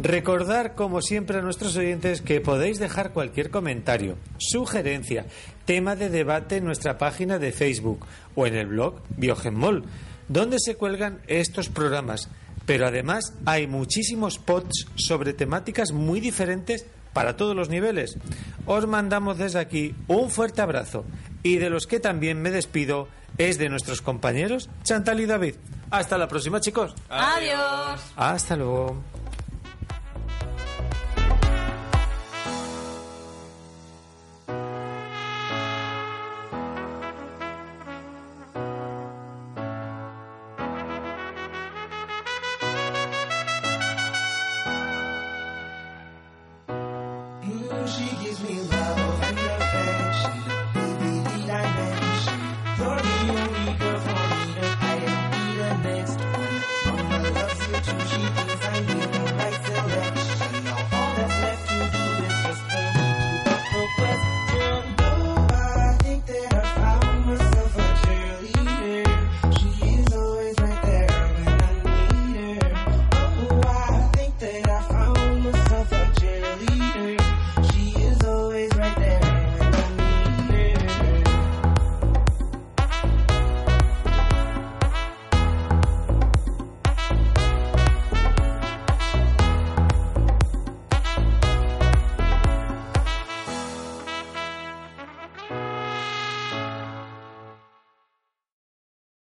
Recordar, 0.00 0.74
como 0.74 1.02
siempre, 1.02 1.38
a 1.38 1.42
nuestros 1.42 1.76
oyentes 1.76 2.22
que 2.22 2.40
podéis 2.40 2.78
dejar 2.78 3.12
cualquier 3.12 3.50
comentario, 3.50 4.16
sugerencia, 4.38 5.26
tema 5.64 5.96
de 5.96 6.08
debate 6.08 6.56
en 6.56 6.64
nuestra 6.64 6.98
página 6.98 7.38
de 7.38 7.52
Facebook 7.52 8.06
o 8.34 8.46
en 8.46 8.54
el 8.54 8.66
blog 8.66 9.00
Biogenmol, 9.16 9.84
donde 10.28 10.58
se 10.58 10.76
cuelgan 10.76 11.20
estos 11.26 11.68
programas. 11.68 12.28
Pero 12.66 12.86
además 12.86 13.34
hay 13.46 13.66
muchísimos 13.66 14.38
posts 14.38 14.86
sobre 14.96 15.32
temáticas 15.32 15.92
muy 15.92 16.20
diferentes 16.20 16.86
para 17.12 17.36
todos 17.36 17.56
los 17.56 17.68
niveles. 17.68 18.16
Os 18.66 18.86
mandamos 18.86 19.38
desde 19.38 19.58
aquí 19.58 19.94
un 20.06 20.30
fuerte 20.30 20.62
abrazo 20.62 21.04
y 21.42 21.56
de 21.56 21.70
los 21.70 21.86
que 21.86 21.98
también 21.98 22.40
me 22.42 22.50
despido 22.50 23.08
es 23.38 23.58
de 23.58 23.68
nuestros 23.68 24.02
compañeros 24.02 24.68
Chantal 24.82 25.20
y 25.20 25.26
David. 25.26 25.54
Hasta 25.90 26.18
la 26.18 26.28
próxima, 26.28 26.60
chicos. 26.60 26.94
Adiós. 27.08 28.00
Hasta 28.16 28.56
luego. 28.56 29.02